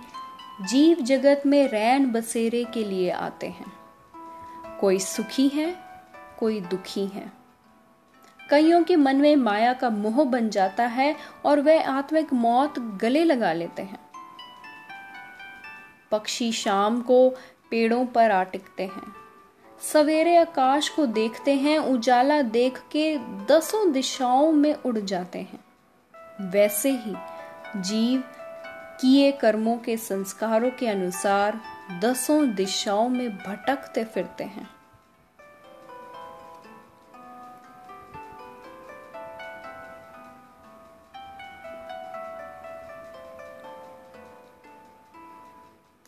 जीव 0.60 0.96
जगत 0.96 1.42
में 1.46 1.68
रैन 1.68 2.12
बसेरे 2.12 2.64
के 2.64 2.84
लिए 2.84 3.10
आते 3.10 3.46
हैं। 3.46 3.72
कोई 4.80 4.98
सुखी 4.98 5.48
है, 5.48 5.76
कोई 6.38 6.60
दुखी 6.60 7.06
है। 7.06 7.32
कईयों 8.50 8.82
के 8.82 8.96
मन 8.96 9.16
में 9.16 9.36
माया 9.36 9.72
का 9.72 9.90
मोह 9.90 10.24
बन 10.24 10.50
जाता 10.50 10.86
है 10.86 11.16
और 11.44 11.60
वह 11.60 11.90
आत्मिक 11.90 12.32
मौत 12.32 12.78
गले 12.78 13.24
लगा 13.24 13.52
लेते 13.52 13.82
हैं। 13.82 14.10
पक्षी 16.10 16.52
शाम 16.52 17.00
को 17.00 17.30
पेड़ों 17.70 18.06
पर 18.06 18.30
आटिकते 18.30 18.82
हैं। 18.82 19.21
सवेरे 19.82 20.36
आकाश 20.36 20.88
को 20.88 21.06
देखते 21.06 21.54
हैं, 21.54 21.78
उजाला 21.78 22.42
देख 22.42 22.78
के 22.78 23.18
दसों 23.18 23.92
दिशाओं 23.92 24.52
में 24.52 24.74
उड़ 24.74 24.98
जाते 24.98 25.38
हैं। 25.38 25.64
वैसे 26.50 26.90
ही 26.90 27.14
जीव 27.76 28.20
किए 29.00 29.32
कर्मों 29.32 29.76
के 29.76 29.96
संस्कारों 29.96 30.70
के 30.70 30.86
अनुसार 30.86 31.60
दसों 32.02 32.54
दिशाओं 32.54 33.08
में 33.08 33.30
भटकते 33.30 34.04
फिरते 34.04 34.44
हैं। 34.44 34.70